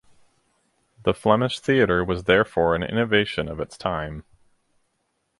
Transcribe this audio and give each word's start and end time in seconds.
The 1.03 1.13
Flemish 1.13 1.59
theatre 1.59 2.03
was 2.03 2.23
therefore 2.23 2.73
an 2.73 2.81
innovation 2.81 3.47
of 3.47 3.59
its 3.59 3.77
time. 3.77 4.23